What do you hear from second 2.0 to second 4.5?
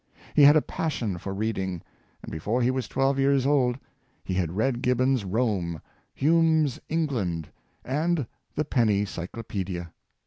and be fore he was 12 years old he